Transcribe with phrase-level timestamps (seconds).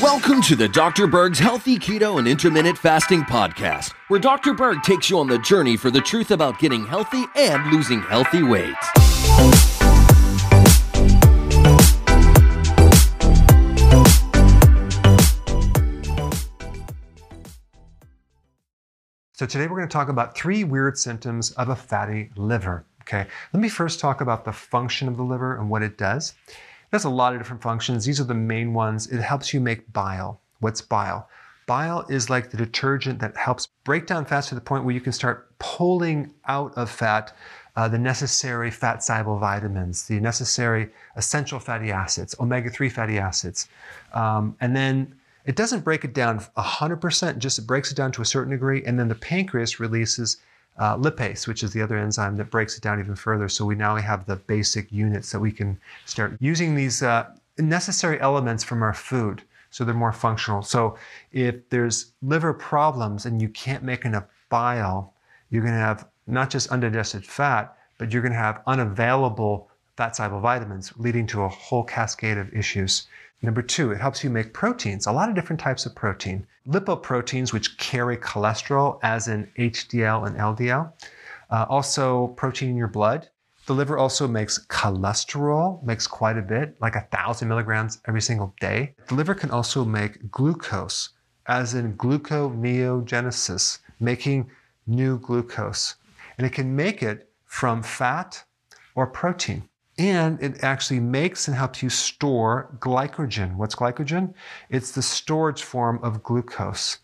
[0.00, 1.06] Welcome to the Dr.
[1.06, 4.54] Berg's Healthy Keto and Intermittent Fasting Podcast, where Dr.
[4.54, 8.42] Berg takes you on the journey for the truth about getting healthy and losing healthy
[8.42, 8.74] weight.
[19.34, 22.86] So today we're going to talk about three weird symptoms of a fatty liver.
[23.02, 26.32] Okay, let me first talk about the function of the liver and what it does.
[26.86, 28.04] It has a lot of different functions.
[28.04, 29.06] These are the main ones.
[29.08, 30.40] It helps you make bile.
[30.60, 31.28] What's bile?
[31.66, 35.00] Bile is like the detergent that helps break down fats to the point where you
[35.00, 37.34] can start pulling out of fat
[37.74, 43.68] uh, the necessary fat soluble vitamins, the necessary essential fatty acids, omega 3 fatty acids.
[44.14, 48.22] Um, and then it doesn't break it down 100%, just it breaks it down to
[48.22, 50.38] a certain degree, and then the pancreas releases
[50.78, 53.48] uh, lipase, which is the other enzyme that breaks it down even further.
[53.48, 58.20] So we now have the basic units that we can start using these uh, necessary
[58.20, 60.62] elements from our food so they're more functional.
[60.62, 60.96] So
[61.32, 65.12] if there's liver problems and you can't make enough bile,
[65.50, 70.16] you're going to have not just undigested fat, but you're going to have unavailable fat
[70.16, 73.06] soluble vitamins, leading to a whole cascade of issues.
[73.42, 76.46] Number two, it helps you make proteins, a lot of different types of protein.
[76.66, 80.92] Lipoproteins, which carry cholesterol, as in HDL and LDL.
[81.50, 83.28] Uh, also, protein in your blood.
[83.66, 88.54] The liver also makes cholesterol, makes quite a bit, like a thousand milligrams every single
[88.60, 88.94] day.
[89.08, 91.10] The liver can also make glucose,
[91.46, 94.50] as in gluconeogenesis, making
[94.86, 95.96] new glucose.
[96.38, 98.44] And it can make it from fat
[98.94, 99.68] or protein.
[99.98, 103.56] And it actually makes and helps you store glycogen.
[103.56, 104.34] What's glycogen?
[104.68, 106.98] It's the storage form of glucose.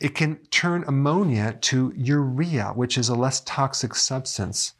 [0.00, 4.74] It can turn ammonia to urea, which is a less toxic substance.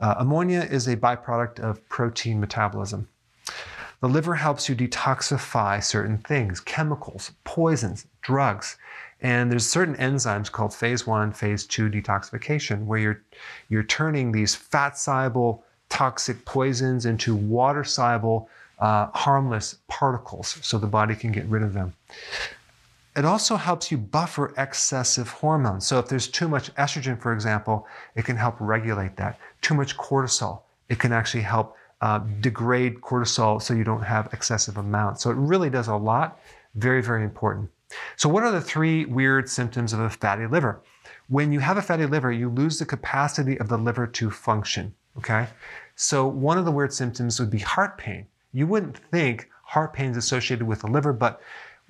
[0.00, 3.08] Uh, ammonia is a byproduct of protein metabolism.
[4.00, 8.76] The liver helps you detoxify certain things, chemicals, poisons, drugs.
[9.22, 13.22] And there's certain enzymes called phase one, phase two detoxification, where you're,
[13.70, 18.48] you're turning these fat soluble toxic poisons into water soluble,
[18.78, 21.94] uh, harmless particles so the body can get rid of them.
[23.16, 25.86] It also helps you buffer excessive hormones.
[25.86, 29.38] So, if there's too much estrogen, for example, it can help regulate that.
[29.62, 30.60] Too much cortisol,
[30.90, 35.22] it can actually help uh, degrade cortisol so you don't have excessive amounts.
[35.22, 36.38] So, it really does a lot.
[36.74, 37.70] Very, very important.
[38.16, 40.82] So, what are the three weird symptoms of a fatty liver?
[41.28, 44.94] When you have a fatty liver, you lose the capacity of the liver to function.
[45.18, 45.46] Okay?
[45.94, 48.26] So one of the weird symptoms would be heart pain.
[48.52, 51.40] You wouldn't think heart pain is associated with the liver, but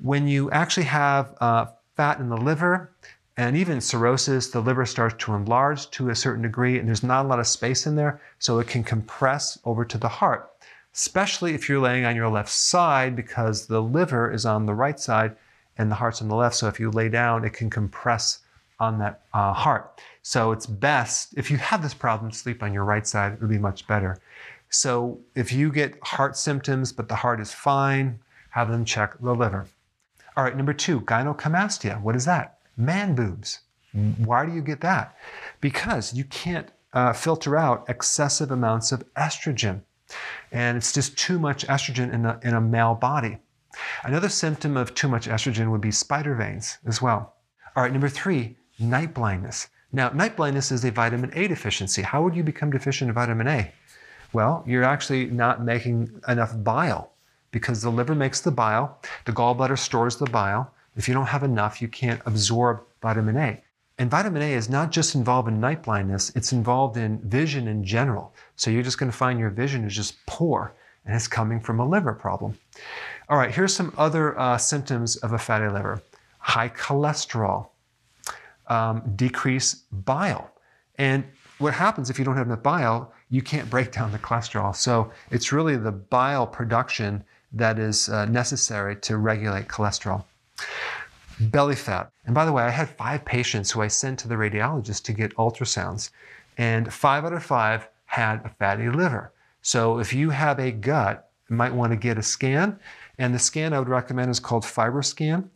[0.01, 1.67] when you actually have uh,
[1.97, 2.93] fat in the liver
[3.37, 7.25] and even cirrhosis, the liver starts to enlarge to a certain degree, and there's not
[7.25, 10.51] a lot of space in there, so it can compress over to the heart,
[10.95, 14.99] especially if you're laying on your left side because the liver is on the right
[14.99, 15.37] side
[15.77, 16.57] and the heart's on the left.
[16.57, 18.41] So if you lay down, it can compress
[18.81, 20.01] on that uh, heart.
[20.27, 23.49] So it's best, if you have this problem, sleep on your right side, it would
[23.49, 24.19] be much better.
[24.71, 28.19] So if you get heart symptoms, but the heart is fine,
[28.51, 29.69] have them check the liver.
[30.37, 32.03] All right, number two, gynecomastia.
[32.03, 32.59] What is that?
[32.77, 33.61] Man boobs.
[34.25, 35.17] Why do you get that?
[35.61, 39.83] Because you can't uh, filter out excessive amounts of estrogen.
[40.51, 43.39] And it's just too much estrogen in a, in a male body.
[44.03, 47.37] Another symptom of too much estrogen would be spider veins as well.
[47.77, 49.69] All right, number three, night blindness.
[49.97, 52.03] Now, night blindness is a vitamin A deficiency.
[52.03, 53.73] How would you become deficient in vitamin A?
[54.35, 57.15] Well, you're actually not making enough bile
[57.51, 60.71] because the liver makes the bile, the gallbladder stores the bile.
[60.97, 63.63] If you don't have enough, you can't absorb vitamin A.
[63.97, 67.83] And vitamin A is not just involved in night blindness, it's involved in vision in
[67.83, 68.35] general.
[68.57, 70.75] So you're just going to find your vision is just poor
[71.07, 72.59] and it's coming from a liver problem.
[73.31, 76.03] All right, here's some other uh, symptoms of a fatty liver
[76.39, 77.71] high cholesterol,
[78.69, 80.51] um, decrease bile.
[80.97, 81.25] And
[81.59, 84.75] what happens if you don't have enough bile, you can't break down the cholesterol.
[84.75, 90.25] So it's really the bile production that is uh, necessary to regulate cholesterol.
[91.41, 92.11] Belly fat.
[92.25, 95.13] And by the way, I had five patients who I sent to the radiologist to
[95.13, 96.11] get ultrasounds,
[96.57, 99.33] and five out of five had a fatty liver.
[99.63, 102.79] So if you have a gut, you might want to get a scan.
[103.19, 105.49] And the scan I would recommend is called FibroScan.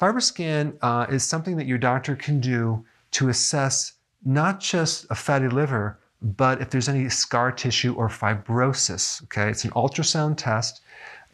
[0.00, 3.94] FibroScan uh, is something that your doctor can do to assess
[4.24, 9.22] not just a fatty liver, but if there's any scar tissue or fibrosis.
[9.24, 10.82] Okay, it's an ultrasound test,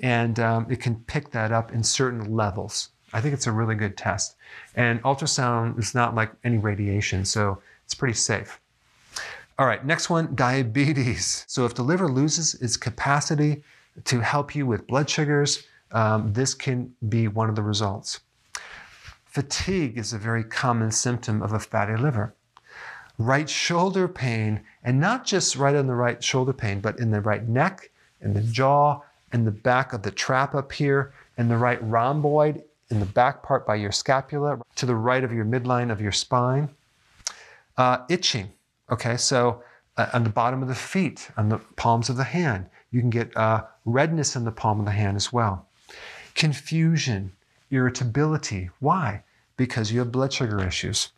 [0.00, 2.90] and um, it can pick that up in certain levels.
[3.12, 4.36] I think it's a really good test.
[4.74, 8.60] And ultrasound is not like any radiation, so it's pretty safe.
[9.58, 11.44] All right, next one diabetes.
[11.48, 13.62] So, if the liver loses its capacity
[14.04, 18.20] to help you with blood sugars, um, this can be one of the results.
[19.32, 22.34] Fatigue is a very common symptom of a fatty liver.
[23.16, 27.22] Right shoulder pain, and not just right on the right shoulder pain, but in the
[27.22, 27.90] right neck,
[28.20, 29.00] in the jaw,
[29.32, 33.42] in the back of the trap up here, in the right rhomboid, in the back
[33.42, 36.68] part by your scapula, to the right of your midline of your spine.
[37.78, 38.50] Uh, itching,
[38.90, 39.62] okay, so
[39.96, 43.08] uh, on the bottom of the feet, on the palms of the hand, you can
[43.08, 45.66] get uh, redness in the palm of the hand as well.
[46.34, 47.32] Confusion,
[47.72, 48.70] irritability.
[48.78, 49.24] Why?
[49.56, 51.08] Because you have blood sugar issues.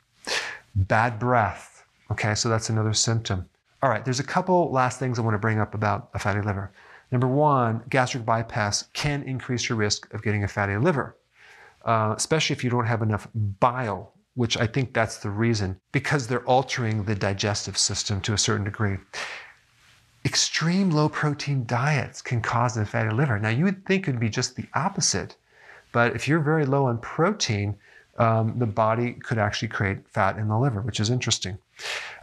[0.74, 1.84] Bad breath.
[2.10, 3.48] Okay, so that's another symptom.
[3.82, 6.40] All right, there's a couple last things I want to bring up about a fatty
[6.40, 6.72] liver.
[7.10, 11.16] Number one, gastric bypass can increase your risk of getting a fatty liver,
[11.84, 16.26] uh, especially if you don't have enough bile, which I think that's the reason, because
[16.26, 18.96] they're altering the digestive system to a certain degree
[20.24, 23.38] extreme low protein diets can cause a fatty liver.
[23.38, 25.36] Now, you would think it would be just the opposite,
[25.94, 27.76] but if you're very low on protein,
[28.18, 31.56] um, the body could actually create fat in the liver, which is interesting.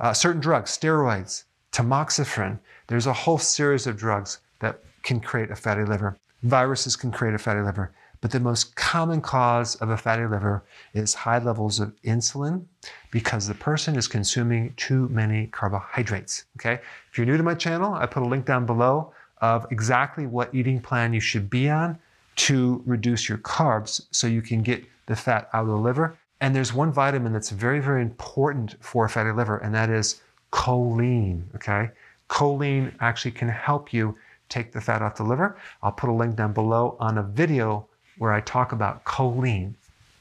[0.01, 5.56] Uh, certain drugs, steroids, tamoxifen, there's a whole series of drugs that can create a
[5.56, 6.18] fatty liver.
[6.44, 7.94] Viruses can create a fatty liver.
[8.19, 12.65] But the most common cause of a fatty liver is high levels of insulin
[13.09, 16.44] because the person is consuming too many carbohydrates.
[16.57, 16.81] Okay?
[17.09, 20.53] If you're new to my channel, I put a link down below of exactly what
[20.53, 21.97] eating plan you should be on
[22.36, 26.18] to reduce your carbs so you can get the fat out of the liver.
[26.39, 30.22] And there's one vitamin that's very, very important for a fatty liver, and that is
[30.51, 31.44] choline.
[31.56, 31.89] Okay?
[32.30, 34.18] Choline actually can help you
[34.50, 35.57] take the fat off the liver.
[35.83, 37.88] I'll put a link down below on a video
[38.18, 39.74] where I talk about choline.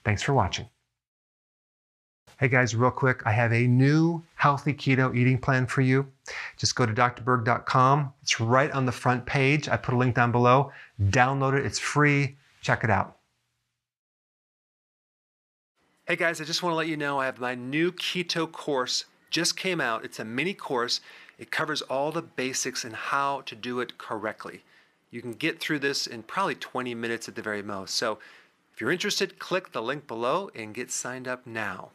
[0.05, 0.69] Thanks for watching.
[2.39, 6.11] Hey guys, real quick, I have a new healthy keto eating plan for you.
[6.57, 8.11] Just go to drberg.com.
[8.23, 9.69] It's right on the front page.
[9.69, 10.73] I put a link down below.
[10.99, 12.39] Download it, it's free.
[12.63, 13.19] Check it out.
[16.07, 19.05] Hey guys, I just want to let you know I have my new keto course
[19.29, 20.07] just came out.
[20.07, 21.03] It's a mini course.
[21.39, 24.63] It covers all the basics and how to do it correctly.
[25.11, 27.95] You can get through this in probably 20 minutes at the very most.
[27.95, 28.19] So
[28.73, 31.91] if you're interested, click the link below and get signed up now.